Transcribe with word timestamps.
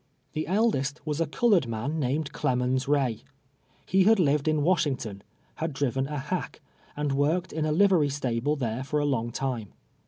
The 0.33 0.47
eldest 0.47 0.99
was 1.05 1.21
a 1.21 1.27
colored 1.27 1.67
man 1.67 1.99
named 1.99 2.31
Clemens 2.33 2.87
Tiay. 2.87 3.21
He 3.85 4.05
had 4.05 4.17
lived 4.19 4.47
in 4.47 4.57
AVashington; 4.63 5.21
had 5.57 5.73
driven 5.73 6.07
a 6.07 6.17
hack, 6.17 6.59
and 6.97 7.11
worked 7.11 7.53
in 7.53 7.65
a 7.67 7.71
livery 7.71 8.09
stable 8.09 8.55
there 8.55 8.79
f>r 8.81 8.99
a 8.99 9.05
long 9.05 9.29
time. 9.29 9.73